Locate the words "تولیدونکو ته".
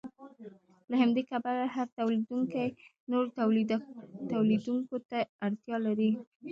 4.93-5.19